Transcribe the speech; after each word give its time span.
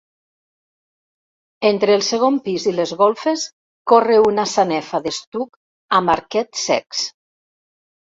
Entre 1.67 1.93
el 1.97 2.05
segon 2.07 2.39
pis 2.47 2.65
i 2.71 2.73
les 2.77 2.93
golfes 3.01 3.43
corre 3.93 4.15
una 4.29 4.47
sanefa 4.53 5.01
d'estuc 5.05 5.61
amb 5.99 6.15
arquets 6.15 6.65
cecs. 6.71 7.05